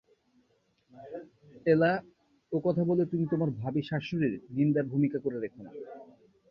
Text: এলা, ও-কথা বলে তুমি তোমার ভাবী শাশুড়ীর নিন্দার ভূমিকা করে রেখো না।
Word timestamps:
এলা, 1.65 1.91
ও-কথা 2.51 2.83
বলে 2.83 3.03
তুমি 3.05 3.25
তোমার 3.31 3.49
ভাবী 3.59 3.81
শাশুড়ীর 3.81 4.33
নিন্দার 4.49 4.85
ভূমিকা 4.85 5.17
করে 5.19 5.37
রেখো 5.39 5.61
না। 5.63 5.71